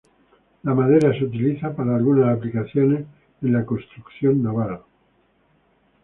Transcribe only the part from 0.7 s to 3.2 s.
madera se utiliza para algunas aplicaciones